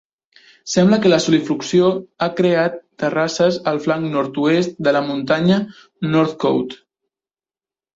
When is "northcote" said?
6.13-6.87